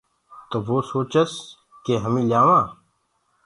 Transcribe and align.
تو 0.49 0.57
وو 0.65 0.77
سوچس 0.91 1.31
ڪي 1.83 1.95
همي 2.03 2.21
ليآوآنٚ 2.29 2.69